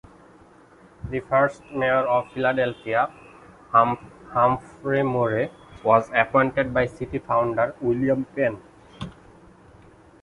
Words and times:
The 1.11 1.19
first 1.19 1.61
mayor 1.71 2.07
of 2.07 2.31
Philadelphia, 2.31 3.13
Humphrey 3.71 5.03
Morrey, 5.03 5.51
was 5.83 6.09
appointed 6.15 6.73
by 6.73 6.87
city 6.87 7.19
founder 7.19 7.75
William 7.81 8.25
Penn. 8.35 8.59